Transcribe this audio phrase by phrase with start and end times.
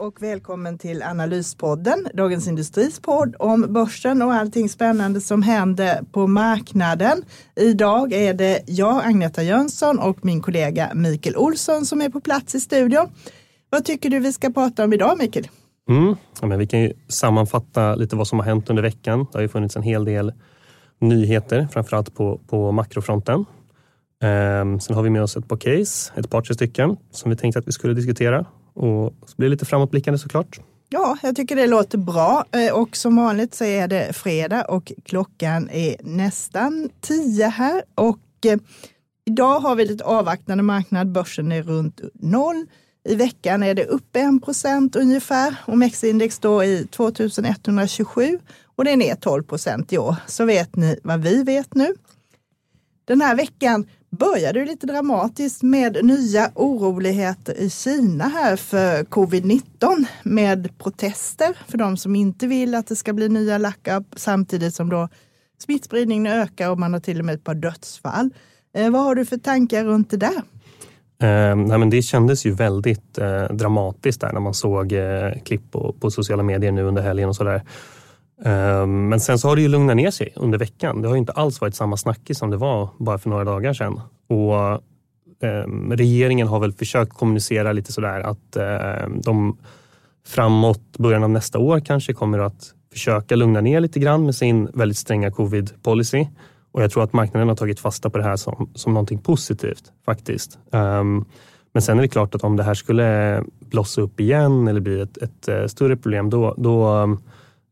[0.00, 6.26] Och välkommen till Analyspodden, Dagens Industris podd om börsen och allting spännande som händer på
[6.26, 7.22] marknaden.
[7.56, 12.54] Idag är det jag, Agneta Jönsson och min kollega Mikael Olsson som är på plats
[12.54, 13.06] i studion.
[13.70, 15.48] Vad tycker du vi ska prata om idag Mikael?
[15.88, 16.16] Mm.
[16.40, 19.18] Ja, men vi kan ju sammanfatta lite vad som har hänt under veckan.
[19.32, 20.32] Det har ju funnits en hel del
[21.00, 23.44] nyheter, framförallt på, på makrofronten.
[24.22, 27.36] Ehm, sen har vi med oss ett par case, ett par tre stycken, som vi
[27.36, 28.46] tänkte att vi skulle diskutera.
[28.78, 30.60] Och så blir det lite framåtblickande såklart.
[30.88, 34.92] Ja, jag tycker det låter bra eh, och som vanligt så är det fredag och
[35.04, 38.58] klockan är nästan tio här och eh,
[39.24, 41.12] idag har vi lite avvaktande marknad.
[41.12, 42.66] Börsen är runt noll.
[43.08, 45.54] I veckan är det upp 1 procent ungefär.
[45.66, 48.38] OMX-index står i 2127
[48.76, 50.16] och det är ner 12 procent i år.
[50.26, 51.94] Så vet ni vad vi vet nu.
[53.04, 60.04] Den här veckan började ju lite dramatiskt med nya oroligheter i Kina här för covid-19
[60.22, 64.88] med protester för de som inte vill att det ska bli nya lackar samtidigt som
[64.88, 65.08] då
[65.58, 68.30] smittspridningen ökar och man har till och med ett par dödsfall.
[68.74, 70.42] Eh, vad har du för tankar runt det där?
[71.22, 75.70] Eh, nej, men det kändes ju väldigt eh, dramatiskt där när man såg eh, klipp
[75.70, 77.54] på, på, sociala medier nu under helgen och sådär.
[77.54, 77.62] Eh,
[78.44, 81.02] Ehm, men sen så har det ju lugnat ner sig under veckan.
[81.02, 83.72] Det har ju inte alls varit samma snackis som det var bara för några dagar
[83.72, 84.00] sedan.
[84.28, 84.82] Och
[85.48, 89.58] ehm, regeringen har väl försökt kommunicera lite sådär att ehm, de
[90.26, 94.68] framåt början av nästa år kanske kommer att försöka lugna ner lite grann med sin
[94.74, 96.26] väldigt stränga covid-policy.
[96.72, 99.92] Och jag tror att marknaden har tagit fasta på det här som, som någonting positivt
[100.04, 100.58] faktiskt.
[100.70, 101.24] Um,
[101.72, 105.00] men sen är det klart att om det här skulle blossa upp igen eller bli
[105.00, 107.18] ett, ett, eh, större problem, då, då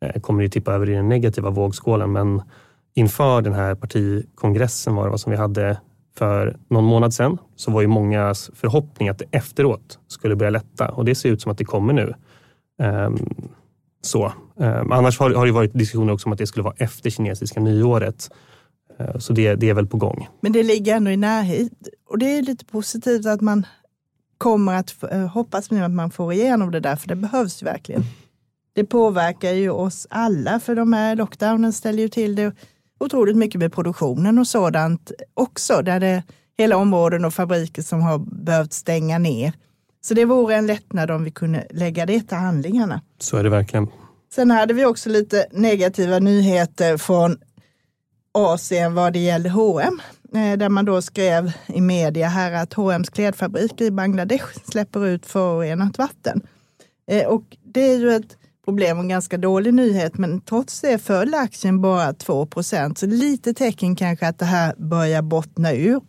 [0.00, 2.12] Eh, kommer det tippa över i den negativa vågskålen.
[2.12, 2.42] Men
[2.94, 5.80] inför den här partikongressen var det vad som vi hade
[6.18, 10.88] för någon månad sedan så var ju mångas förhoppning att det efteråt skulle börja lätta
[10.88, 12.14] och det ser ut som att det kommer nu.
[12.82, 13.48] Um,
[14.02, 14.32] så.
[14.56, 17.60] Um, annars har, har det varit diskussioner också om att det skulle vara efter kinesiska
[17.60, 18.30] nyåret.
[19.00, 20.28] Uh, så det, det är väl på gång.
[20.40, 21.72] Men det ligger ändå i närhet
[22.08, 23.66] och det är lite positivt att man
[24.38, 27.64] kommer att uh, hoppas nu att man får igenom det där, för det behövs ju
[27.64, 28.02] verkligen.
[28.76, 32.52] Det påverkar ju oss alla, för de här lockdownen ställer ju till det
[33.00, 36.22] otroligt mycket med produktionen och sådant också, där det är
[36.58, 39.52] hela områden och fabriker som har behövt stänga ner.
[40.00, 43.00] Så det vore en lättnad om vi kunde lägga det till handlingarna.
[43.18, 43.88] Så är det verkligen.
[44.34, 47.38] Sen hade vi också lite negativa nyheter från
[48.32, 50.00] Asien vad det gällde H&M
[50.32, 55.98] där man då skrev i media här att H&M's klädfabrik i Bangladesh släpper ut förorenat
[55.98, 56.46] vatten.
[57.10, 60.98] Eh, och det är ju ett problem och en ganska dålig nyhet, men trots det
[60.98, 62.98] föll aktien bara 2 procent.
[62.98, 66.00] Så lite tecken kanske att det här börjar bottna ur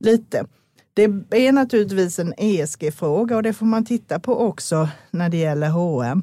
[0.00, 0.46] lite.
[0.94, 1.02] Det
[1.46, 6.22] är naturligtvis en ESG-fråga och det får man titta på också när det gäller H&M.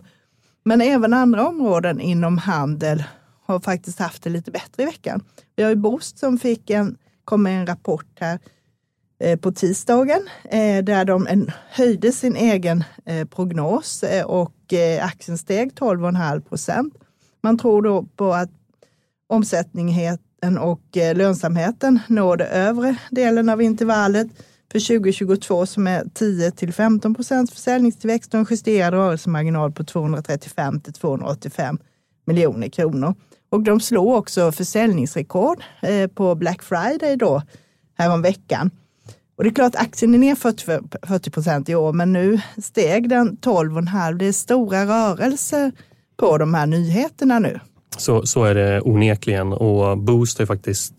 [0.64, 3.04] Men även andra områden inom handel
[3.46, 5.24] har faktiskt haft det lite bättre i veckan.
[5.56, 8.40] Vi har ju Boost som fick en, kom med en rapport här
[9.20, 15.72] eh, på tisdagen eh, där de höjde sin egen eh, prognos och Eh, aktien steg
[15.74, 16.94] 12,5 procent.
[17.44, 18.50] Man tror då på att
[19.30, 20.18] omsättningen
[20.60, 24.28] och eh, lönsamheten når det övre delen av intervallet
[24.72, 30.82] för 2022 som är 10 till 15 procents försäljningstillväxt och en justerad rörelsemarginal på 235
[30.82, 31.78] till 285
[32.26, 33.16] miljoner kronor.
[33.50, 37.42] Och de slår också försäljningsrekord eh, på Black Friday då
[37.98, 38.72] häromveckan.
[39.36, 40.36] Och det är klart aktien är ner
[41.08, 44.14] 40 procent i år, men nu steg den 12,5.
[44.14, 45.72] Det är stora rörelser
[46.18, 47.60] på de här nyheterna nu.
[47.98, 50.94] Så, så är det onekligen och Boost är faktiskt,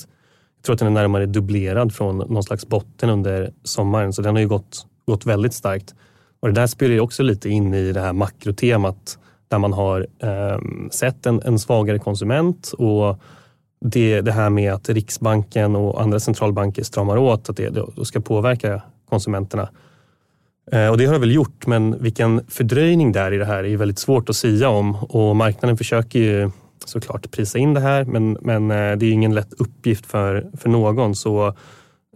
[0.56, 4.34] jag tror att den är närmare dubblerad från någon slags botten under sommaren, så den
[4.34, 5.94] har ju gått, gått väldigt starkt.
[6.40, 9.18] Och det där spelar ju också lite in i det här makrotemat
[9.48, 10.58] där man har eh,
[10.90, 13.18] sett en, en svagare konsument och
[13.84, 18.20] det, det här med att Riksbanken och andra centralbanker stramar åt, att det då ska
[18.20, 19.68] påverka konsumenterna.
[20.72, 23.76] Eh, och det har det väl gjort, men vilken fördröjning där i det här är
[23.76, 26.50] väldigt svårt att säga om och marknaden försöker ju
[26.84, 30.68] såklart prisa in det här, men, men eh, det är ingen lätt uppgift för, för
[30.68, 31.14] någon.
[31.14, 31.46] Så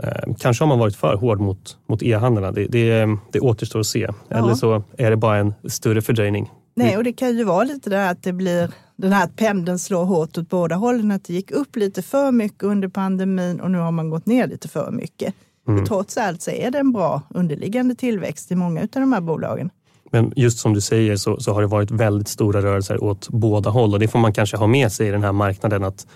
[0.02, 2.52] eh, kanske har man varit för hård mot, mot e-handlarna.
[2.52, 4.08] Det, det, det återstår att se.
[4.28, 4.36] Ja.
[4.36, 6.50] Eller så är det bara en större fördröjning.
[6.76, 10.04] Nej, och det kan ju vara lite det att det blir den här pendeln slår
[10.04, 13.78] hårt åt båda hållen, att det gick upp lite för mycket under pandemin och nu
[13.78, 15.34] har man gått ner lite för mycket.
[15.68, 15.86] Mm.
[15.86, 19.70] trots allt så är det en bra underliggande tillväxt i många av de här bolagen.
[20.10, 23.70] Men just som du säger så, så, har det varit väldigt stora rörelser åt båda
[23.70, 26.06] håll och det får man kanske ha med sig i den här marknaden att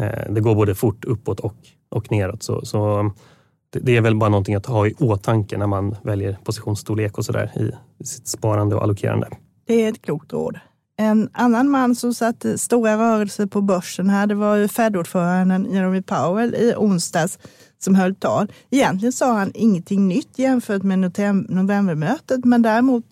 [0.00, 1.54] eh, det går både fort uppåt och,
[1.88, 2.42] och neråt.
[2.42, 3.10] Så, så
[3.70, 7.24] det, det, är väl bara någonting att ha i åtanke när man väljer positionsstorlek och
[7.24, 9.28] sådär i sitt sparande och allokerande.
[9.66, 10.58] Det är ett klokt råd.
[11.00, 16.02] En annan man som satte stora rörelser på börsen här, det var ju Fed-ordföranden Jeremy
[16.02, 17.38] Powell i onsdags
[17.78, 18.52] som höll tal.
[18.70, 20.98] Egentligen sa han ingenting nytt jämfört med
[21.48, 23.04] novembermötet, men däremot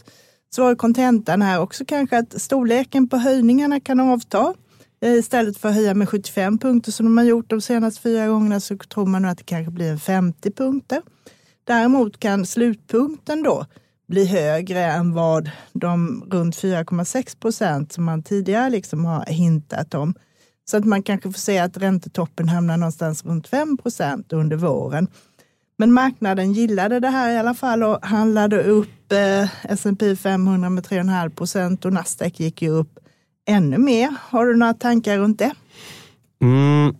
[0.50, 4.54] så var kontentan här också kanske att storleken på höjningarna kan avta.
[5.02, 8.26] Eh, istället för att höja med 75 punkter som de har gjort de senaste fyra
[8.26, 11.02] gångerna så tror man nu att det kanske blir en 50 punkter.
[11.64, 13.66] Däremot kan slutpunkten då
[14.08, 20.14] bli högre än vad de runt 4,6 procent som man tidigare liksom har hintat om.
[20.70, 25.08] Så att man kanske får se att räntetoppen hamnar någonstans runt 5 procent under våren.
[25.78, 30.86] Men marknaden gillade det här i alla fall och handlade upp eh, S&P 500 med
[30.86, 32.98] 3,5 procent och Nasdaq gick ju upp
[33.48, 34.14] ännu mer.
[34.20, 35.54] Har du några tankar runt det?
[36.42, 36.96] Mm,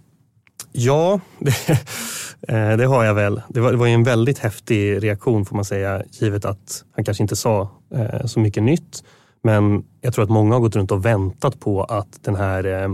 [0.72, 1.68] ja, det,
[2.48, 3.42] eh, det, har jag väl.
[3.48, 7.24] Det var, det var en väldigt häftig reaktion får man säga, givet att han kanske
[7.24, 9.04] inte sa eh, så mycket nytt.
[9.42, 12.90] Men jag tror att många har gått runt och väntat på att den här eh,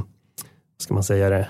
[0.79, 1.49] ska man säga det,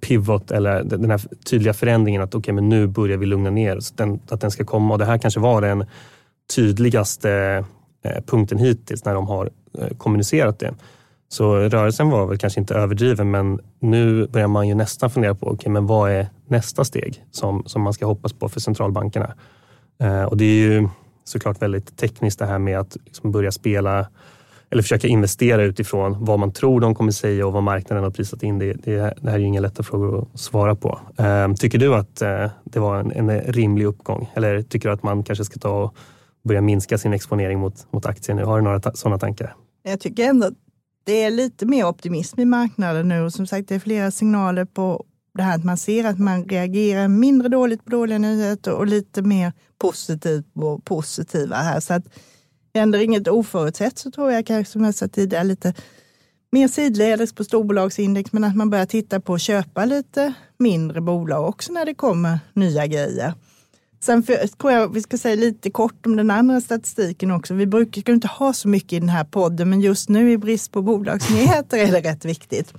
[0.00, 1.20] pivot eller den här
[1.50, 3.92] tydliga förändringen att okay, men nu börjar vi lugna ner oss.
[3.92, 5.84] Den, att den ska komma och det här kanske var den
[6.56, 7.64] tydligaste
[8.26, 9.50] punkten hittills när de har
[9.98, 10.74] kommunicerat det.
[11.28, 15.50] Så rörelsen var väl kanske inte överdriven men nu börjar man ju nästan fundera på
[15.50, 19.34] okay, men vad är nästa steg som, som man ska hoppas på för centralbankerna.
[20.00, 20.88] Eh, och det är ju
[21.24, 24.06] såklart väldigt tekniskt det här med att liksom börja spela
[24.70, 28.42] eller försöka investera utifrån vad man tror de kommer säga och vad marknaden har prisat
[28.42, 28.58] in.
[28.58, 30.98] Det, det, det här är ju inga lätta frågor att svara på.
[31.18, 35.02] Eh, tycker du att eh, det var en, en, rimlig uppgång eller tycker du att
[35.02, 35.96] man kanske ska ta och
[36.44, 38.44] börja minska sin exponering mot, mot aktier nu?
[38.44, 39.54] Har du några ta sådana tankar?
[39.82, 40.54] Jag tycker ändå att
[41.06, 44.64] det är lite mer optimism i marknaden nu och som sagt det är flera signaler
[44.64, 45.04] på
[45.34, 49.22] det här att man ser att man reagerar mindre dåligt på dåliga nyheter och lite
[49.22, 51.80] mer positivt på positiva här.
[51.80, 52.04] Så att
[52.74, 55.74] Händer inget oförutsett så tror jag kanske som jag sa tidigare lite
[56.52, 61.48] mer sidledes på storbolagsindex, men att man börjar titta på att köpa lite mindre bolag
[61.48, 63.34] också när det kommer nya grejer.
[64.06, 67.54] Sen för, tror jag vi ska säga lite kort om den andra statistiken också.
[67.54, 70.72] Vi brukar inte ha så mycket i den här podden, men just nu i brist
[70.72, 72.74] på bolagsnyheter är det rätt viktigt.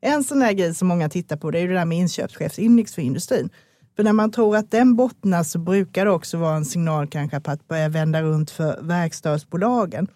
[0.00, 3.02] En sån där grej som många tittar på det är det där med inköpschefsindex för
[3.02, 3.50] industrin.
[3.96, 7.40] För när man tror att den bottnar så brukar det också vara en signal kanske
[7.40, 10.06] på att börja vända runt för verkstadsbolagen.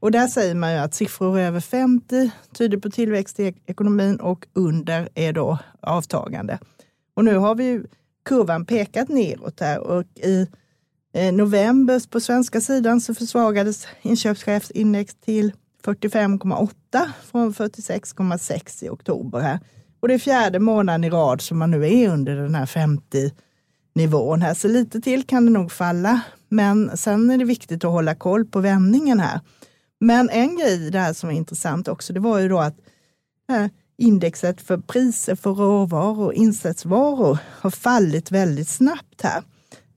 [0.00, 4.46] Och där säger man ju att siffror över 50 tyder på tillväxt i ekonomin och
[4.52, 6.58] under är då avtagande.
[7.16, 7.84] Och nu har vi ju
[8.24, 10.46] kurvan pekat neråt här och i
[11.14, 15.52] eh, november på svenska sidan så försvagades inköpschefsindex till
[15.84, 16.74] 45,8
[17.24, 19.60] från 46,6 i oktober här.
[20.00, 23.32] Och det är fjärde månaden i rad som man nu är under den här 50
[23.94, 24.54] nivån här.
[24.54, 26.20] Så lite till kan det nog falla.
[26.48, 29.40] Men sen är det viktigt att hålla koll på vändningen här.
[30.00, 32.76] Men en grej där som är intressant också, det var ju då att
[33.50, 33.66] eh,
[33.96, 39.42] indexet för priser för råvaror och insatsvaror har fallit väldigt snabbt här.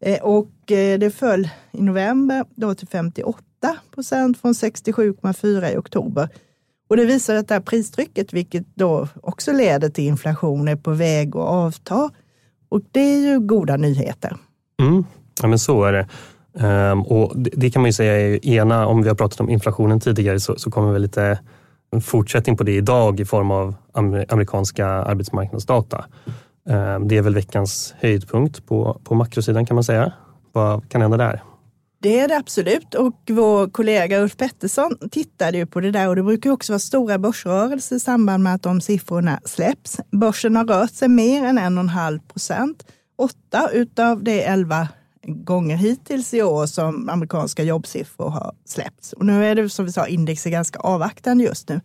[0.02, 3.44] Eh, och eh, det föll i november då till 58
[3.94, 6.30] procent från 67,4 i oktober.
[6.90, 10.92] Och det visar att det här pristrycket, vilket då också leder till inflation, är på
[10.92, 12.10] väg att avta.
[12.70, 14.38] Och det är ju goda nyheter.
[14.80, 15.04] Mm.
[15.42, 16.08] Ja, men så är det.
[16.60, 19.50] Ehm, och det, det, kan man ju säga är ena, om vi har pratat om
[19.50, 21.40] inflationen tidigare så, så kommer väl lite
[21.96, 23.76] en fortsättning på det idag i form av
[24.30, 26.06] amerikanska arbetsmarknadsdata.
[26.70, 30.14] Eh, det är väl veckans höjdpunkt på, på makrosidan kan man säga.
[30.52, 31.42] Vad kan hända där?
[32.02, 36.16] Det är det absolut och vår kollega Ulf Pettersson tittade ju på det där och
[36.16, 40.00] det brukar också vara stora börsrörelser i samband med att de siffrorna släpps.
[40.12, 42.86] Börsen har rört sig mer än en och en halv procent.
[43.18, 44.88] Åtta utav de elva
[45.26, 49.14] gånger hittills i år som amerikanska jobbsiffror har släppts.
[49.14, 51.82] Och nu är det som vi sa, index är ganska avvaktande just nu.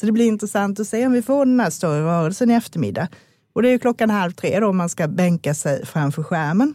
[0.00, 3.08] Så det blir intressant att se om vi får den här större rörelsen i eftermiddag.
[3.54, 6.74] Och det är klockan halv tre då man ska bänka sig framför skärmen.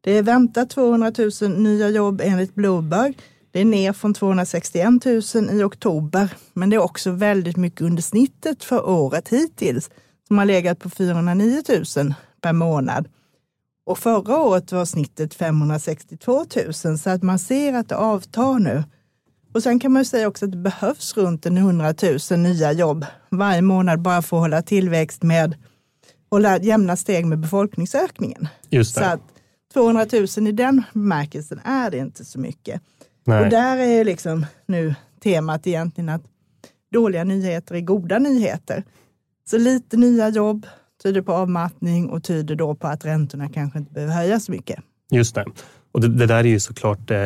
[0.00, 3.14] Det är väntat 200 000 nya jobb enligt Bloomberg.
[3.50, 8.02] Det är ner från 261 000 i oktober, men det är också väldigt mycket under
[8.02, 9.90] snittet för året hittills
[10.28, 11.62] som har legat på 409
[11.96, 13.08] 000 per månad.
[13.90, 16.44] Och förra året var snittet 562
[16.84, 18.84] 000 så att man ser att det avtar nu.
[19.54, 21.94] Och sen kan man ju säga också att det behövs runt en 100
[22.30, 25.54] 000 nya jobb varje månad bara för att hålla tillväxt med,
[26.30, 28.48] hålla jämna steg med befolkningsökningen.
[28.68, 29.00] Just det.
[29.00, 29.20] Så att
[29.72, 30.06] 200
[30.36, 32.82] 000 i den bemärkelsen är det inte så mycket.
[33.24, 33.44] Nej.
[33.44, 36.22] Och där är liksom nu temat egentligen att
[36.92, 38.84] dåliga nyheter är goda nyheter.
[39.50, 40.66] Så lite nya jobb
[41.02, 44.78] tyder på avmattning och tyder då på att räntorna kanske inte behöver höjas så mycket.
[45.10, 45.44] Just det.
[45.92, 47.18] Och det, det där är ju såklart eh,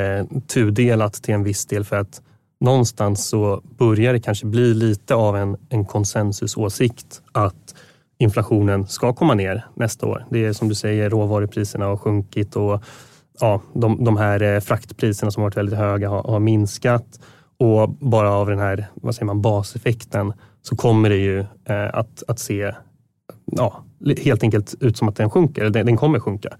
[0.46, 2.22] tudelat till en viss del för att
[2.60, 7.74] någonstans så börjar det kanske bli lite av en, en konsensusåsikt att
[8.18, 10.26] inflationen ska komma ner nästa år.
[10.30, 12.82] Det är som du säger, råvarupriserna har sjunkit och
[13.40, 17.20] ja, de, de här eh, fraktpriserna som varit väldigt höga har, har minskat
[17.58, 22.22] och bara av den här vad säger man, baseffekten så kommer det ju eh, att,
[22.28, 22.74] att se
[23.44, 23.84] ja,
[24.24, 26.56] helt enkelt ut som att den sjunker, den, den kommer sjunka.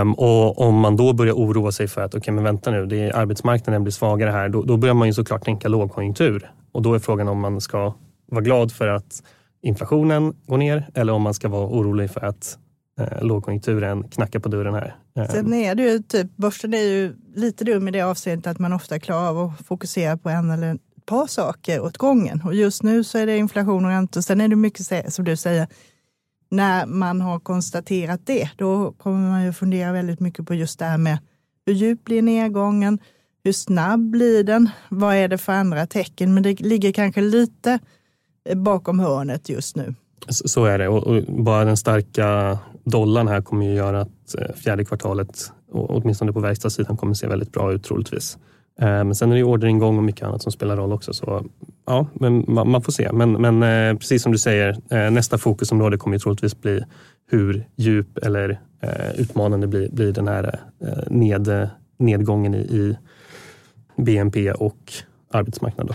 [0.00, 2.86] Um, och om man då börjar oroa sig för att, okej okay, men vänta nu,
[2.86, 6.50] det är, arbetsmarknaden blir svagare här, då, då börjar man ju såklart tänka lågkonjunktur.
[6.72, 7.94] Och då är frågan om man ska
[8.26, 9.22] vara glad för att
[9.62, 12.58] inflationen går ner eller om man ska vara orolig för att
[13.00, 14.96] eh, lågkonjunkturen knackar på dörren här.
[15.16, 15.26] Ehm.
[15.26, 18.72] Sen är det ju typ, börsen är ju lite dum i det avseendet att man
[18.72, 22.42] ofta klarar av att fokusera på en eller par saker åt gången.
[22.44, 24.20] Och just nu så är det inflation och räntor.
[24.20, 25.66] Sen är det mycket som du säger,
[26.50, 30.84] när man har konstaterat det, då kommer man ju fundera väldigt mycket på just det
[30.84, 31.18] här med
[31.66, 32.98] hur djup blir nedgången?
[33.44, 34.70] Hur snabb blir den?
[34.88, 36.34] Vad är det för andra tecken?
[36.34, 37.78] Men det ligger kanske lite
[38.44, 39.94] eh, bakom hörnet just nu.
[40.28, 44.84] Så är det och bara den starka dollarn här kommer ju göra att eh, fjärde
[44.84, 48.38] kvartalet, åtminstone på verkstadssidan, kommer se väldigt bra ut troligtvis.
[48.80, 51.12] Men sen är det orderingång och mycket annat som spelar roll också.
[51.12, 51.44] Så
[51.86, 53.12] ja, men man får se.
[53.12, 56.84] Men, men eh, precis som du säger, eh, nästa fokusområde kommer ju troligtvis bli
[57.30, 60.60] hur djup eller eh, utmanande blir, blir den här
[61.10, 61.68] ned,
[61.98, 62.96] nedgången i, i
[63.96, 64.92] BNP och
[65.30, 65.86] arbetsmarknad.
[65.86, 65.94] Då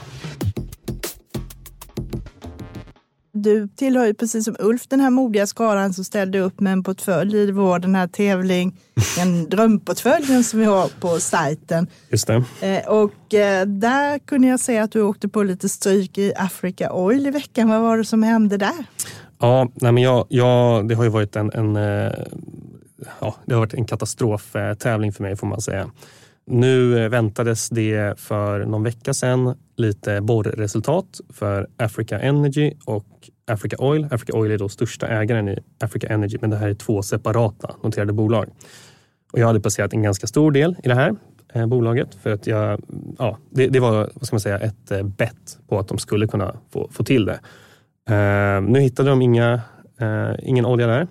[3.34, 6.84] du tillhör ju precis som Ulf den här modiga skaran som ställde upp med en
[6.84, 8.80] portfölj i vår den här tävling,
[9.20, 11.88] en drömportföljen som vi har på sajten.
[12.10, 12.44] Just det.
[12.62, 16.94] Eh, och eh, där kunde jag se att du åkte på lite stryk i Africa
[16.94, 17.70] Oil i veckan.
[17.70, 18.86] Vad var det som hände där?
[19.40, 22.14] Ja, nej men jag, jag, det har ju varit en, en eh,
[23.20, 25.90] ja, det har varit en katastroftävling för mig får man säga.
[26.46, 33.06] Nu eh, väntades det för någon vecka sedan lite borrresultat för Africa Energy och
[33.48, 34.08] Africa Oil.
[34.12, 37.76] Africa Oil är då största ägaren i Africa Energy, men det här är två separata
[37.84, 38.50] noterade bolag.
[39.34, 41.16] Och jag hade placerat en ganska stor del i det här
[41.54, 42.82] eh, bolaget för att jag,
[43.20, 46.28] ja, det, det, var vad ska man säga, ett eh, bett på att de skulle
[46.28, 47.40] kunna få, få till det.
[48.16, 49.62] Eh, nu hittade de inga,
[50.00, 51.08] eh, ingen olja där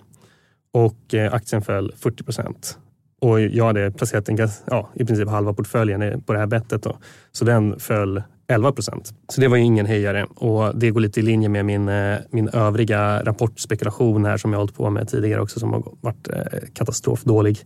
[0.72, 2.78] och eh, aktien föll 40 procent.
[3.22, 6.82] Och jag hade placerat en, ja, i princip halva portföljen på det här bettet.
[6.82, 6.96] Då.
[7.32, 9.14] Så den föll 11 procent.
[9.28, 12.18] Så det var ju ingen hejare och det går lite i linje med min, eh,
[12.30, 16.58] min övriga rapportspekulation här som jag hållit på med tidigare också som har varit eh,
[16.74, 17.58] katastrofdålig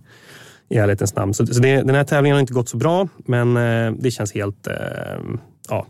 [0.69, 1.35] i ärlighetens namn.
[1.35, 4.35] Så, så det, den här tävlingen har inte gått så bra men eh, det känns
[4.35, 4.69] helt,
[5.69, 5.87] ja,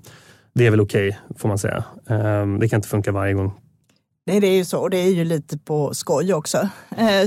[0.55, 1.85] det är väl okej okay, får man säga.
[2.09, 3.53] Ehm, det kan inte funka varje gång.
[4.27, 6.69] Nej, det är ju så och det är ju lite på skoj också.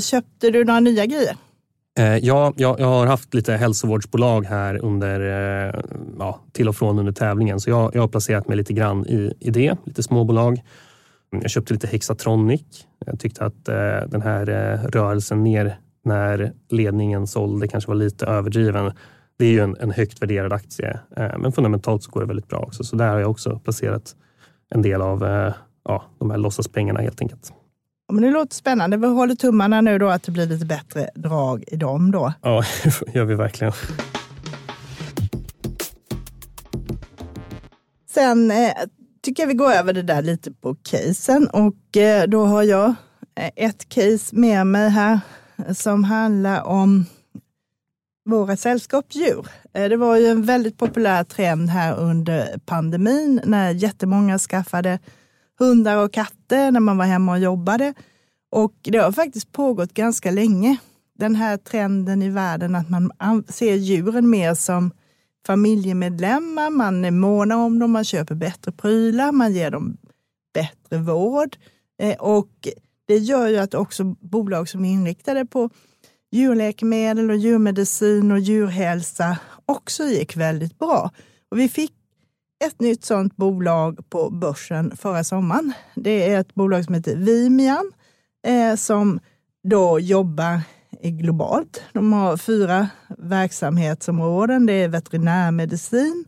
[0.01, 1.35] Köpte du några nya grejer?
[1.97, 5.81] Eh, ja, jag, jag, har haft lite hälsovårdsbolag här under, eh,
[6.19, 7.59] ja, till och från under tävlingen.
[7.59, 10.53] Så jag, jag har placerat mig lite grann i, i det, lite småbolag.
[11.33, 12.61] Mm, jag köpte lite Hexatronic.
[13.05, 18.25] Jag tyckte att eh, den här eh, rörelsen ner när ledningen sålde kanske var lite
[18.25, 18.91] överdriven.
[19.39, 20.99] Det är ju en, en högt värderad aktie,
[21.37, 22.83] men fundamentalt så går det väldigt bra också.
[22.83, 24.15] Så där har jag också placerat
[24.69, 25.23] en del av
[25.85, 27.53] ja, de här låtsaspengarna helt enkelt.
[28.11, 28.97] Men det låter spännande.
[28.97, 32.33] Vi håller tummarna nu då att det blir lite bättre drag i dem då.
[32.41, 33.73] Ja, det gör vi verkligen.
[38.09, 38.71] Sen eh,
[39.21, 42.93] tycker jag vi går över det där lite på casen och eh, då har jag
[43.35, 45.19] eh, ett case med mig här
[45.73, 47.05] som handlar om
[48.25, 49.47] våra sällskapsdjur.
[49.73, 54.99] Eh, det var ju en väldigt populär trend här under pandemin när jättemånga skaffade
[55.59, 57.93] hundar och katter när man var hemma och jobbade.
[58.51, 60.77] Och det har faktiskt pågått ganska länge.
[61.19, 63.11] Den här trenden i världen att man
[63.49, 64.91] ser djuren mer som
[65.45, 69.97] familjemedlemmar, man är måna om dem, man köper bättre prylar, man ger dem
[70.53, 71.57] bättre vård.
[72.01, 72.67] Eh, och
[73.07, 75.69] det gör ju att också bolag som är inriktade på
[76.31, 81.11] djurläkemedel och djurmedicin och djurhälsa också gick väldigt bra.
[81.51, 81.93] Och vi fick
[82.59, 85.73] ett nytt sådant bolag på börsen förra sommaren.
[85.95, 87.91] Det är ett bolag som heter Vimian
[88.47, 89.19] eh, som
[89.63, 90.61] då jobbar
[91.01, 91.83] globalt.
[91.93, 94.65] De har fyra verksamhetsområden.
[94.65, 96.25] Det är veterinärmedicin,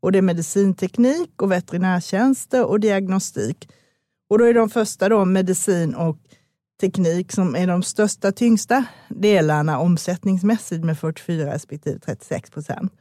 [0.00, 3.68] Och det är medicinteknik och veterinärtjänster och diagnostik.
[4.30, 6.16] Och då är de första då medicin och
[6.80, 12.92] teknik som är de största, tyngsta delarna omsättningsmässigt med 44 respektive 36 procent.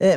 [0.00, 0.16] Eh,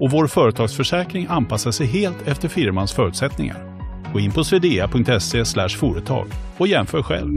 [0.00, 3.72] och vår företagsförsäkring anpassar sig helt efter firmans förutsättningar.
[4.12, 6.26] Gå in på swedea.se företag
[6.58, 7.36] och jämför själv.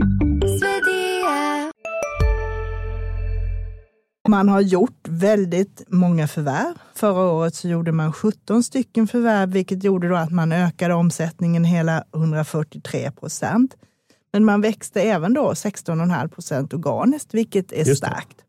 [4.28, 6.74] Man har gjort väldigt många förvärv.
[6.94, 11.64] Förra året så gjorde man 17 stycken förvärv, vilket gjorde då att man ökade omsättningen
[11.64, 13.76] hela 143 procent.
[14.32, 18.45] Men man växte även då 16,5 procent organiskt, vilket är starkt.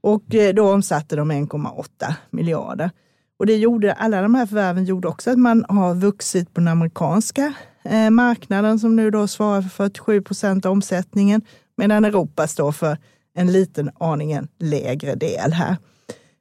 [0.00, 2.90] Och eh, då omsatte de 1,8 miljarder.
[3.38, 6.68] Och det gjorde, alla de här förvärven gjorde också att man har vuxit på den
[6.68, 7.52] amerikanska
[7.82, 11.42] eh, marknaden som nu då svarar för 47 procent av omsättningen,
[11.76, 12.96] medan Europa står för
[13.34, 15.76] en liten aningen lägre del här.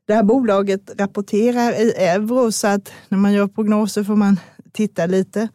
[0.07, 4.39] Det här bolaget rapporterar i euro så att när man gör prognoser får man
[4.71, 5.49] titta lite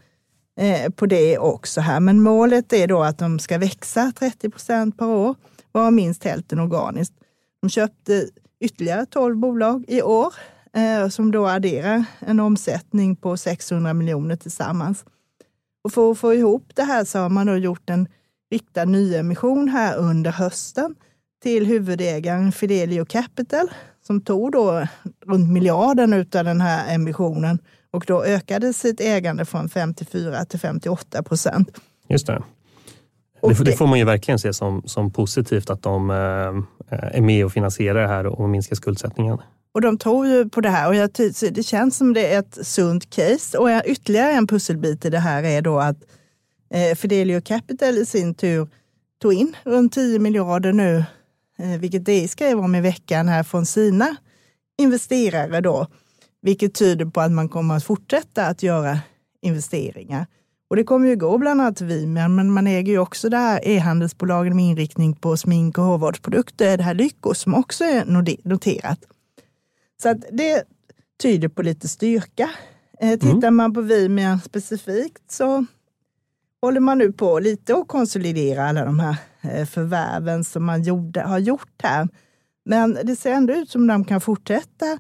[0.61, 2.01] eh, på det också här.
[2.01, 5.35] Men målet är då att de ska växa 30 procent per år,
[5.73, 7.15] varav minst hälften organiskt.
[7.65, 8.29] De köpte
[8.61, 10.35] ytterligare 12 bolag i år
[10.73, 15.05] eh, som då adderar en omsättning på 600 miljoner tillsammans.
[15.85, 18.09] Och för att få ihop det här så har man då gjort en
[18.51, 20.95] riktad nyemission här under hösten
[21.43, 23.71] till huvudägaren Fidelio Capital
[24.07, 24.87] som tog då
[25.27, 27.59] runt miljarden av den här emissionen
[27.91, 31.81] och då ökade sitt ägande från 54 till 58 procent.
[32.09, 32.43] Just det.
[33.49, 36.17] Det, det, får man ju verkligen se som, som positivt att de eh,
[36.89, 39.39] är med och finansierar det här och minskar skuldsättningen.
[39.75, 41.11] Och de tror ju på det här och jag,
[41.51, 43.59] det känns som det är ett sunt case.
[43.59, 45.97] Och ytterligare en pusselbit i det här är då att
[46.75, 48.69] eh, Fidelio Capital i sin tur
[49.23, 51.05] tog in runt 10 miljarder nu,
[51.59, 54.17] eh, vilket de skrev om i veckan här från sina
[54.79, 55.87] investerare då.
[56.43, 58.99] Vilket tyder på att man kommer att fortsätta att göra
[59.43, 60.27] investeringar.
[60.71, 63.61] Och det kommer ju gå bland annat Vimian, men man äger ju också det här
[63.65, 68.05] e-handelsbolagen med inriktning på smink och hårvårdsprodukter, det här Lyko som också är
[68.49, 68.99] noterat.
[70.03, 70.65] Så att det
[71.23, 72.51] tyder på lite styrka.
[73.01, 73.57] Eh, tittar mm.
[73.57, 75.67] man på Vimian specifikt så
[76.61, 81.21] håller man nu på lite att konsolidera alla de här eh, förvärven som man gjorde,
[81.21, 82.09] har gjort här.
[82.65, 84.99] Men det ser ändå ut som de kan fortsätta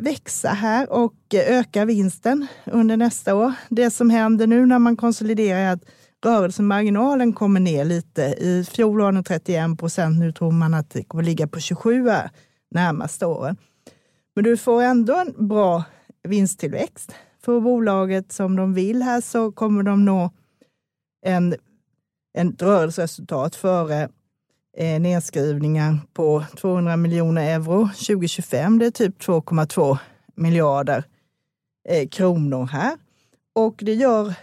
[0.00, 3.52] växa här och öka vinsten under nästa år.
[3.68, 5.84] Det som händer nu när man konsoliderar är att
[6.24, 8.22] rörelsemarginalen kommer ner lite.
[8.22, 12.04] I fjol var den 31 procent, nu tror man att det kommer ligga på 27
[12.70, 13.56] närmaste åren.
[14.34, 15.84] Men du får ändå en bra
[16.28, 17.14] vinsttillväxt.
[17.44, 20.30] För bolaget som de vill här så kommer de nå
[21.26, 21.54] en,
[22.38, 24.08] en rörelseresultat före
[24.76, 28.78] eh, nedskrivningar på 200 miljoner euro 2025.
[28.78, 29.98] Det är typ 2,2
[30.34, 31.04] miljarder
[31.88, 32.96] eh, kronor här.
[33.54, 34.34] Och det gör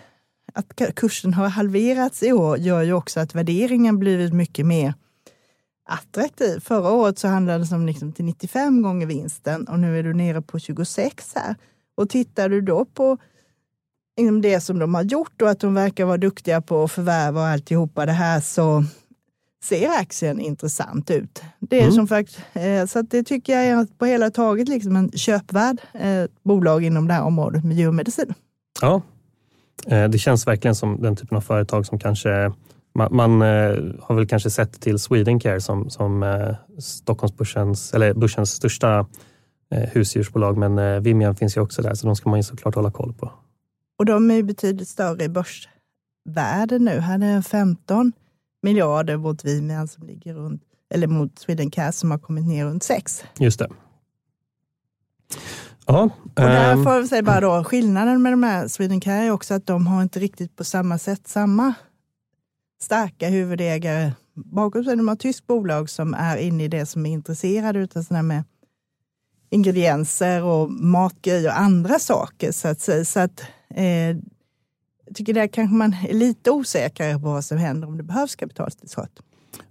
[0.54, 4.94] att kursen har halverats i år gör ju också att värderingen blivit mycket mer
[5.90, 6.60] attraktiv.
[6.60, 10.14] Förra året så handlade det om liksom till 95 gånger vinsten och nu är du
[10.14, 11.56] nere på 26 här.
[11.96, 13.18] Och tittar du då på
[14.18, 17.42] inom det som de har gjort och att de verkar vara duktiga på att förvärva
[17.42, 18.84] och alltihopa det här så
[19.68, 21.44] ser aktien intressant ut.
[21.60, 21.94] Det är mm.
[21.94, 26.26] som sagt, eh, så det tycker jag är på hela taget liksom en köpvärd eh,
[26.44, 28.34] bolag inom det här området miljömedicin.
[28.82, 29.02] Ja,
[29.88, 32.52] eh, det känns verkligen som den typen av företag som kanske
[32.96, 33.42] man, man
[34.02, 36.26] har väl kanske sett till Swedencare som, som
[36.80, 39.06] Stockholmsbörsens, eller börsens största
[39.70, 43.14] husdjursbolag, men Vimian finns ju också där, så de ska man ju såklart hålla koll
[43.14, 43.32] på.
[44.00, 47.00] Och de är betydligt större i börsvärde nu.
[47.00, 48.14] Här är 15
[48.68, 50.62] miljarder mot Vimian som ligger runt,
[50.94, 53.24] eller mot Swedencast som har kommit ner runt 6.
[53.40, 53.70] Just det.
[55.86, 59.32] Ja, och där ehm, får jag säga bara då, skillnaden med de här Swedencare är
[59.32, 61.74] också att de har inte riktigt på samma sätt samma
[62.82, 64.96] starka huvudägare bakom sig.
[64.96, 68.24] De har ett tyskt bolag som är inne i det som är intresserade av sådana
[68.24, 68.44] med
[69.50, 72.52] ingredienser och matgrejer och andra saker.
[72.52, 73.06] Så att säga.
[73.06, 74.18] Så att, eh,
[75.08, 78.36] jag tycker där kanske man är lite osäkrare på vad som händer om det behövs
[78.36, 79.12] kapitaltillskott.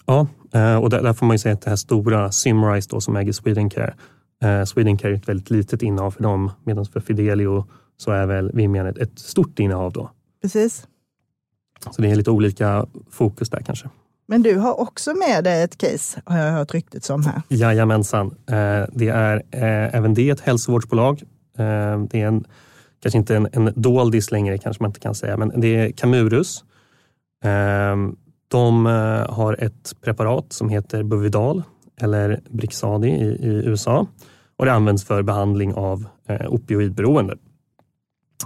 [0.06, 3.16] Ja, eh, och där, får man ju säga att det här stora Simrise då, som
[3.16, 3.94] äger Swedencare,
[4.42, 7.64] Eh, Swedencare är ett väldigt litet innehav för dem, medan för Fidelio
[7.96, 10.10] så är väl Vimian ett, ett stort innehav då.
[10.42, 10.86] Precis.
[11.90, 13.88] Så det är lite olika fokus där kanske.
[14.28, 17.42] Men du har också med dig ett case, har jag hört ryktet om här.
[17.48, 18.26] Jajamensan.
[18.26, 21.22] Eh, det är även det ett hälsovårdsbolag.
[22.08, 22.44] Det är en,
[23.06, 26.64] kanske inte en, en doldis längre, kanske man inte kan säga, men det är Camurus.
[27.44, 28.16] Ehm,
[28.48, 31.62] de eh, har ett preparat som heter Buvidal
[32.00, 34.06] eller Brixadi i, i USA
[34.56, 37.36] och det används för behandling av eh, opioidberoende.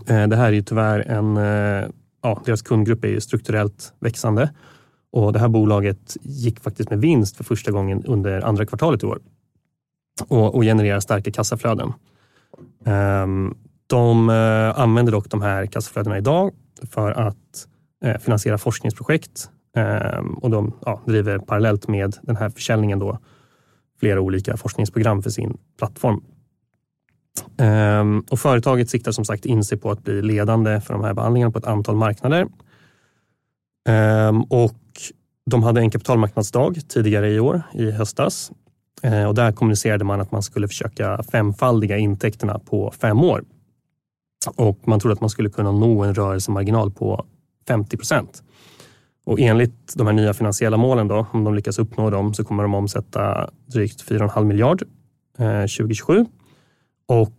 [0.07, 1.37] Eh, det här är ju tyvärr en,
[2.23, 4.51] ja, deras kundgrupp är ju strukturellt växande
[5.13, 9.07] och det här bolaget gick faktiskt med vinst för första gången under andra kvartalet i
[9.07, 9.19] år
[10.29, 11.93] och, och genererar starka kassaflöden.
[12.85, 13.55] Ehm,
[13.91, 16.53] de eh, använder dock de här kassaflödena idag
[16.91, 17.67] för att
[18.05, 23.19] eh, finansiera forskningsprojekt eh, och de ja, driver parallellt med den här försäljningen då
[24.01, 26.25] flera olika forskningsprogram för sin plattform.
[28.31, 31.53] Och företaget siktar som sagt in sig på att bli ledande för de här behandlingarna
[31.53, 32.47] på ett antal marknader.
[34.49, 34.81] och
[35.51, 38.53] de hade en kapitalmarknadsdag tidigare i år, i höstas.
[39.29, 43.45] Och där kommunicerade man att man skulle försöka femfaldiga intäkterna på fem år.
[44.47, 47.27] Och man trodde att man skulle kunna nå en rörelsemarginal på
[47.69, 48.43] 50 procent.
[49.25, 52.63] Och enligt de här nya finansiella målen, då, om de lyckas uppnå dem, så kommer
[52.63, 54.83] de omsätta drygt 4,5 miljard
[55.39, 56.27] eh, 2027
[57.07, 57.33] och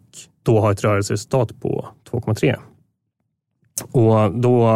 [0.44, 2.56] då ha ett rörelseresultat på 2,3.
[3.92, 4.68] Och då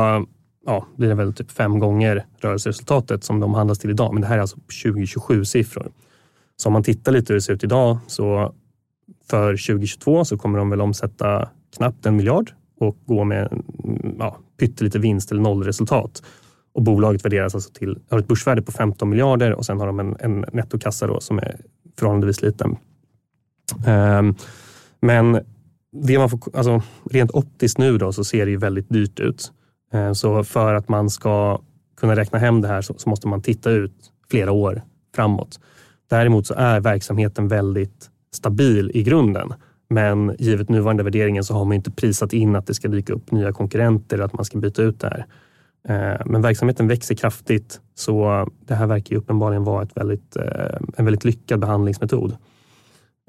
[0.66, 4.14] ja, blir det väl typ fem gånger rörelseresultatet som de handlas till idag.
[4.14, 5.92] Men det här är alltså 2027-siffror.
[6.58, 8.54] Så om man tittar lite hur det ser ut idag så
[9.30, 13.52] för 2022 så kommer de väl omsätta knappt en miljard och gå med
[13.84, 16.24] mm, ja, pyttelite vinst eller nollresultat.
[16.74, 20.00] Och bolaget värderas alltså till, har ett börsvärde på 15 miljarder och sen har de
[20.00, 21.60] en, en nettokassa då som är
[21.98, 22.78] förhållandevis liten.
[23.88, 24.36] Um,
[25.02, 25.40] men
[25.92, 29.52] det man får, alltså, rent optiskt nu då så ser det ju väldigt dyrt ut.
[29.94, 31.62] Um, så för att man ska
[31.98, 34.82] kunna räkna hem det här så måste man titta ut flera år
[35.16, 35.60] framåt.
[36.10, 39.54] Däremot så är verksamheten väldigt stabil i grunden.
[39.88, 43.32] Men givet nuvarande värderingen så har man inte prisat in att det ska dyka upp
[43.32, 45.26] nya konkurrenter eller att man ska byta ut det här.
[45.88, 50.78] Eh, men verksamheten växer kraftigt så det här verkar ju uppenbarligen vara ett väldigt, eh,
[50.98, 52.38] en väldigt lyckad behandlingsmetod.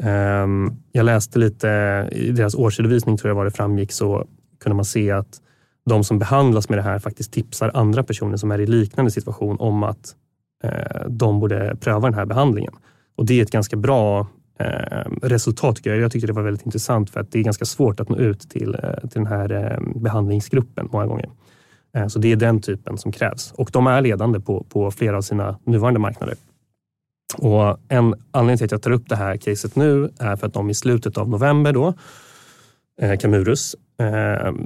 [0.03, 1.69] Ehm, jag läste lite
[2.13, 4.27] i deras årsredovisning tror jag var det framgick så
[4.61, 5.41] kunde man se att
[5.87, 9.57] de som behandlas med det här faktiskt tipsar andra personer som är i liknande situation
[9.61, 10.15] om att
[10.65, 12.73] eh, de borde pröva den här behandlingen.
[13.17, 14.27] Och det är ett ganska bra
[14.59, 14.67] Eh,
[15.23, 15.31] resultatgrejer.
[15.31, 16.13] resultat jag.
[16.13, 18.75] Tyckte det var väldigt intressant för att det är ganska svårt att nå ut till,
[18.75, 21.31] eh, till den här eh, behandlingsgruppen många gånger.
[22.09, 25.23] Så det är den typen som krävs och de är ledande på, på flera av
[25.23, 26.35] sina nuvarande marknader.
[27.39, 30.55] Och en anledning till att jag tar upp det här caset nu är för att
[30.55, 31.95] de i slutet av november då,
[33.21, 33.77] Camurus,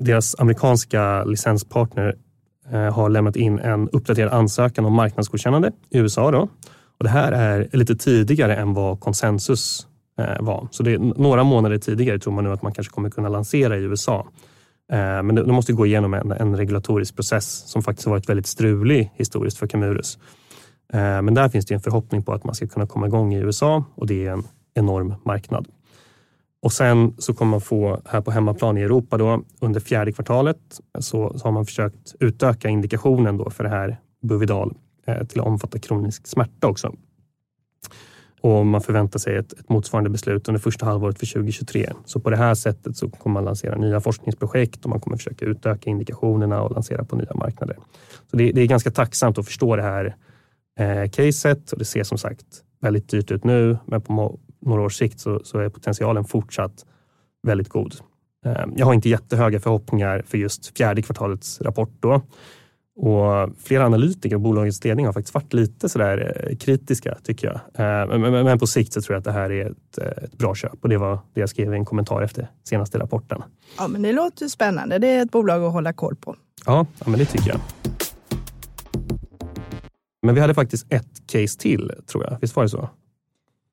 [0.00, 2.16] deras amerikanska licenspartner
[2.92, 6.30] har lämnat in en uppdaterad ansökan om marknadsgodkännande i USA.
[6.30, 6.48] Då.
[7.00, 9.86] Och det här är lite tidigare än vad konsensus
[10.18, 10.68] eh, var.
[10.70, 13.76] Så det är några månader tidigare tror man nu att man kanske kommer kunna lansera
[13.76, 14.26] i USA.
[14.92, 19.12] Eh, men de måste gå igenom en, en regulatorisk process som faktiskt varit väldigt strulig
[19.14, 20.18] historiskt för Camurus.
[20.92, 23.38] Eh, men där finns det en förhoppning på att man ska kunna komma igång i
[23.38, 25.68] USA och det är en enorm marknad.
[26.62, 30.80] Och sen så kommer man få här på hemmaplan i Europa då under fjärde kvartalet
[30.98, 34.74] så, så har man försökt utöka indikationen då för det här Buvidal
[35.06, 36.94] Eh, till att omfatta kronisk smärta också.
[38.40, 41.92] Och man förväntar sig ett, ett, motsvarande beslut under första halvåret för 2023.
[42.04, 45.44] Så på det här sättet så kommer man lansera nya forskningsprojekt och man kommer försöka
[45.44, 47.76] utöka indikationerna och lansera på nya marknader.
[48.30, 50.16] Så det, det är ganska tacksamt att förstå det här
[50.78, 52.46] eh, caset och det ser som sagt
[52.80, 56.86] väldigt dyrt ut nu, men på några års sikt så, så är potentialen fortsatt
[57.42, 57.94] väldigt god.
[58.46, 62.22] Eh, jag har inte jättehöga förhoppningar för just fjärde kvartalets rapport då.
[63.02, 67.56] Och flera analytiker och bolagets ledning har faktiskt varit lite sådär eh, kritiska tycker jag.
[67.56, 70.54] Eh, men, men, på sikt så tror jag att det här är ett, ett, bra
[70.54, 73.42] köp och det var det jag skrev i en kommentar efter senaste rapporten.
[73.78, 74.98] Ja, men det låter spännande.
[74.98, 76.36] Det är ett bolag att hålla koll på.
[76.66, 77.60] Ja, ja men det tycker jag.
[80.22, 82.38] Men vi hade faktiskt ett case till tror jag.
[82.40, 82.88] Visst var det så?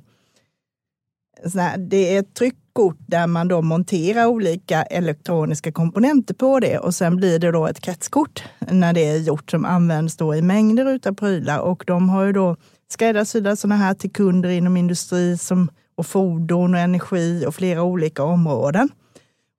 [1.79, 7.17] det är ett tryckkort där man då monterar olika elektroniska komponenter på det och sen
[7.17, 11.15] blir det då ett kretskort när det är gjort som används då i mängder av
[11.15, 12.57] prylar och de har ju då
[12.89, 18.23] skräddarsydda sådana här till kunder inom industri som, och fordon och energi och flera olika
[18.23, 18.89] områden.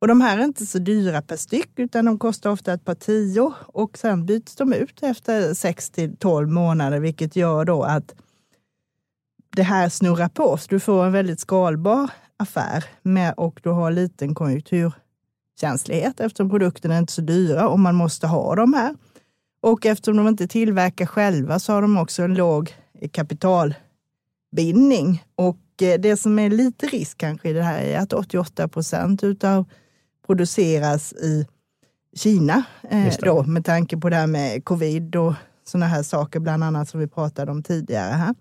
[0.02, 2.95] Och de här är inte så dyra per styck utan de kostar ofta ett par
[2.95, 8.15] tio och sen byts de ut efter 6 till 12 månader vilket gör då att
[9.56, 10.58] det här snurrar på.
[10.58, 16.95] Så du får en väldigt skalbar affär med, och du har liten konjunkturkänslighet eftersom produkterna
[16.95, 18.95] är inte så dyra och man måste ha dem här.
[19.62, 22.73] Och eftersom de inte tillverkar själva så har de också en låg
[23.12, 25.23] kapitalbindning.
[25.36, 29.65] Och det som är lite risk kanske i det här är att 88 procent utav
[30.28, 31.48] produceras i
[32.15, 32.63] Kina.
[32.89, 36.89] Eh, då, med tanke på det här med covid och sådana här saker, bland annat
[36.89, 38.36] som vi pratade om tidigare här.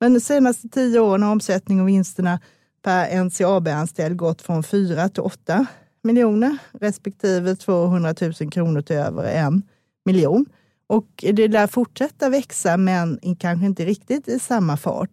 [0.00, 2.40] Men de senaste tio åren har omsättning och vinsterna
[2.82, 5.66] per NCAB-anställd gått från 4 till 8
[6.02, 9.62] miljoner respektive 200 000 kronor till över en
[10.04, 10.46] miljon.
[10.86, 15.10] Och det lär fortsätta växa, men kanske inte riktigt i samma fart.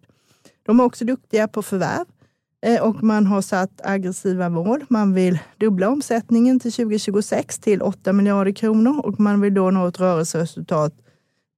[0.69, 2.05] De är också duktiga på förvärv
[2.61, 4.85] eh, och man har satt aggressiva mål.
[4.89, 9.87] Man vill dubbla omsättningen till 2026 till 8 miljarder kronor och man vill då nå
[9.87, 10.93] ett rörelseresultat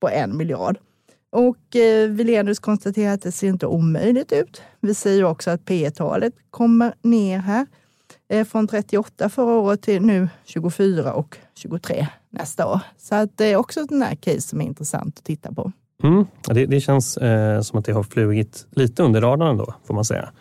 [0.01, 0.77] på en miljard.
[1.29, 4.61] Och eh, Vilenius konstaterar att det ser inte omöjligt ut.
[4.79, 7.67] Vi ser också att P talet kommer ner här
[8.29, 12.79] eh, från 38 förra året till nu 24 och 23 nästa år.
[12.97, 15.71] Så att det är också en här case som är intressant att titta på.
[16.03, 16.25] Mm.
[16.47, 20.05] Det, det, känns eh, som att det har flugit lite under radarn då, får man
[20.05, 20.31] säga.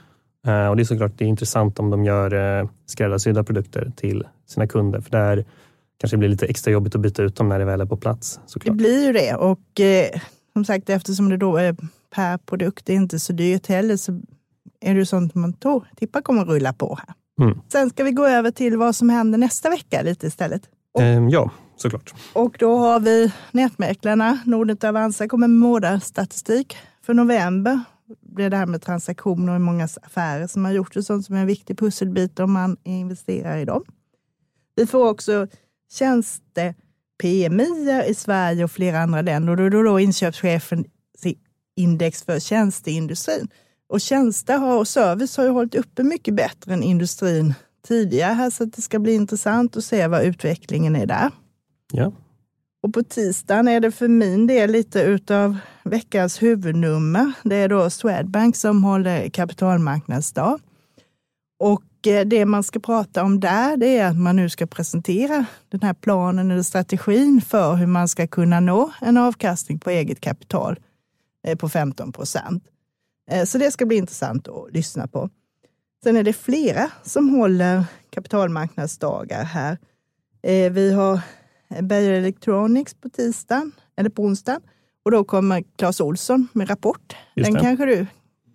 [0.46, 4.24] Eh, och det är såklart det är intressant om de gör eh, skräddarsydda produkter till
[4.48, 5.44] sina kunder, för där
[5.98, 7.96] kanske det blir lite extra jobbigt att byta ut dem när det väl är på
[7.96, 8.40] plats.
[8.46, 8.76] Såklart.
[8.76, 10.20] Det blir ju det och eh,
[10.52, 11.76] som sagt eftersom det då är
[12.14, 14.20] per produkt, det är inte så dyrt heller, så
[14.80, 17.14] är det sånt man tror, tippar kommer rulla på här.
[17.46, 17.60] Mm.
[17.72, 20.62] Sen ska vi gå över till vad som händer nästa vecka lite istället.
[20.94, 22.14] Och, ehm, ja, såklart.
[22.32, 24.38] Och då har vi nätmäklarna.
[24.46, 27.80] Nordnet Avanza kommer med månadsstatistik för november.
[28.20, 31.26] Det är det här med transaktioner och hur många affärer som har gjort och sånt
[31.26, 33.84] som är en viktig pusselbit om man investerar i dem.
[34.74, 35.46] Vi får också
[35.92, 36.74] tjänste
[37.22, 39.50] PMI i Sverige och flera andra länder.
[39.50, 40.84] Och då är det då inköpschefen
[41.76, 43.48] index för tjänsteindustrin.
[43.88, 47.54] Och tjänster och service har ju hållit uppe mycket bättre än industrin
[47.88, 51.30] tidigare här, så det ska bli intressant att se vad utvecklingen är där.
[51.92, 52.12] Ja.
[52.82, 57.32] Och på tisdagen är det för min del lite utav veckans huvudnummer.
[57.42, 60.60] Det är då Swedbank som håller kapitalmarknadsdag.
[61.58, 65.44] Och eh, det man ska prata om där, det är att man nu ska presentera
[65.68, 70.20] den här planen eller strategin för hur man ska kunna nå en avkastning på eget
[70.20, 70.80] kapital
[71.46, 72.64] eh, på 15 procent.
[73.30, 75.30] Eh, så det ska bli intressant att lyssna på.
[76.02, 79.78] Sen är det flera som håller kapitalmarknadsdagar här.
[80.70, 81.20] Vi har
[81.82, 84.60] Beijer Electronics på tisdagen, eller på onsdagen.
[85.04, 87.16] Och då kommer Clas Olsson med rapport.
[87.34, 88.06] Den kanske du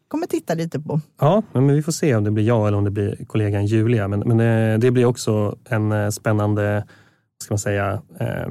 [0.07, 1.01] kommer titta lite på.
[1.19, 4.07] Ja, men vi får se om det blir jag eller om det blir kollegan Julia.
[4.07, 6.85] Men, men det, det blir också en eh, spännande,
[7.43, 8.47] ska man säga, eh,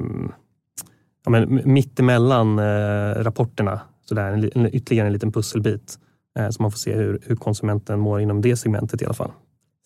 [1.25, 5.99] ja, men mittemellan eh, rapporterna, så där, en, en, ytterligare en liten pusselbit.
[6.39, 9.31] Eh, så man får se hur, hur konsumenten mår inom det segmentet i alla fall.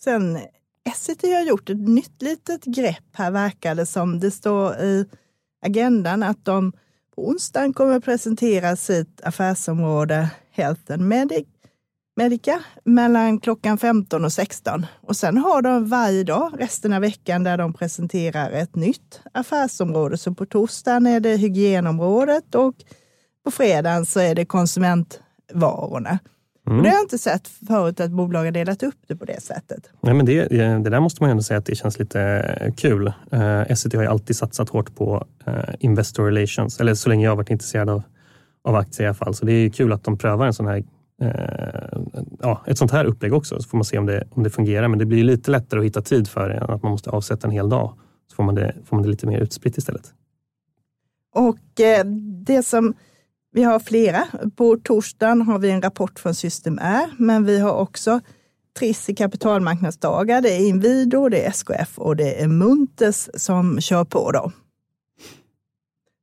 [0.04, 0.38] Sen
[0.86, 4.20] Essity har gjort ett nytt litet grepp här verkar det som.
[4.20, 5.06] Det står i
[5.66, 6.72] agendan att de
[7.16, 11.48] på onsdagen kommer att presentera sitt affärsområde Health and Medic
[12.20, 14.86] Medica mellan klockan 15 och 16.
[15.02, 20.18] Och sen har de varje dag resten av veckan där de presenterar ett nytt affärsområde.
[20.18, 22.76] Så på torsdagen är det hygienområdet och
[23.44, 26.20] på fredagen så är det konsumentvarorna.
[26.70, 26.78] Mm.
[26.78, 29.42] Och det har jag inte sett förut att bolag har delat upp det på det
[29.42, 29.90] sättet.
[30.02, 33.14] Nej, men det, det där måste man ändå säga att det känns lite kul.
[33.34, 37.24] Uh, eh, SCT har ju alltid satsat hårt på uh, Investor Relations, eller så länge
[37.24, 38.04] jag har varit intresserad av,
[38.64, 39.36] av aktier i alla fall.
[39.36, 40.84] Så det är kul att de prövar en sån här
[41.22, 42.00] eh,
[42.40, 44.88] ja, ett sånt här upplägg också, så får man se om det, om det fungerar.
[44.88, 47.48] Men det blir lite lättare att hitta tid för det än att man måste avsätta
[47.48, 47.94] en hel dag.
[48.30, 50.14] Så får man det, får man det lite mer utspritt istället.
[51.36, 52.06] Och eh,
[52.46, 52.94] det som
[53.52, 54.28] vi har flera.
[54.56, 58.22] På torsdagen har vi en rapport från System R, men vi har också
[58.80, 60.42] Triss i kapitalmarknadsdagar.
[60.42, 64.32] Det är Inwido, det är SKF och det är Munters som kör på.
[64.32, 64.52] Då.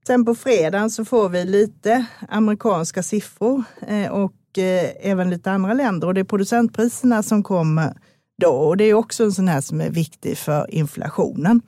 [0.07, 5.75] Sen på fredagen så får vi lite amerikanska siffror eh, och eh, även lite andra
[5.75, 7.97] länder och det är producentpriserna som kommer
[8.39, 11.62] då och det är också en sån här som är viktig för inflationen.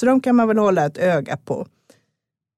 [0.00, 1.66] Så de kan man väl hålla ett öga på.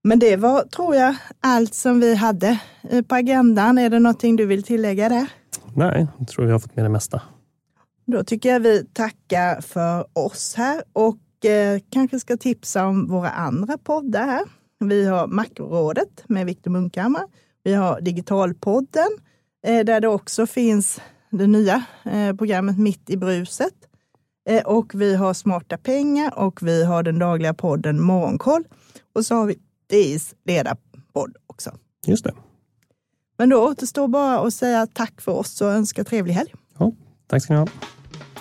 [0.04, 2.60] Men det var, tror jag, allt som vi hade
[2.90, 3.78] eh, på agendan.
[3.78, 5.26] Är det någonting du vill tillägga där?
[5.74, 7.22] Nej, jag tror jag har fått med det mesta.
[8.06, 13.30] Då tycker jag vi tackar för oss här och eh, kanske ska tipsa om våra
[13.30, 14.42] andra poddar här.
[14.80, 17.22] Vi har Makrorådet med Viktor Munkhammar.
[17.64, 19.08] Vi har Digitalpodden
[19.66, 23.74] eh, där det också finns det nya eh, programmet Mitt i bruset.
[24.64, 28.64] Och vi har Smarta pengar och vi har den dagliga podden Morgonkoll.
[29.14, 29.58] Och så har vi
[29.92, 31.70] DIs ledarpodd också.
[32.07, 32.35] Just det.
[33.38, 36.55] Men då återstår bara att säga tack för oss och önska trevlig helg.
[36.78, 36.92] Ja,
[37.26, 37.66] tack ska ni ha.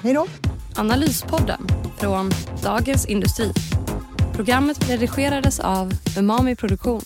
[0.01, 0.27] Hej då!
[0.75, 2.31] Analyspodden från
[2.63, 3.51] Dagens Industri.
[4.33, 7.01] Programmet redigerades av Umami Produktion.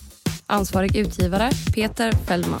[0.46, 2.60] Ansvarig utgivare Peter Fellman.